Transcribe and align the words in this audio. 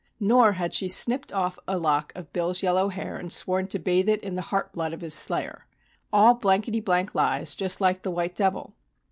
Nor 0.19 0.53
had 0.53 0.73
she 0.73 0.87
snipped 0.87 1.31
off 1.31 1.59
a 1.67 1.77
lock 1.77 2.11
of 2.15 2.33
Bill's 2.33 2.63
yellow 2.63 2.87
hair 2.89 3.17
and 3.17 3.31
sworn 3.31 3.67
to 3.67 3.77
bathe 3.77 4.09
it 4.09 4.23
in 4.23 4.33
the 4.33 4.41
heart 4.41 4.73
blood 4.73 4.93
of 4.93 5.01
his 5.01 5.13
slayer. 5.13 5.67
All 6.11 6.33
blankety 6.33 6.79
blank 6.81 7.13
lies, 7.13 7.55
just 7.55 7.79
like 7.79 8.01
the 8.01 8.09
"White 8.09 8.33
Devil." 8.33 8.73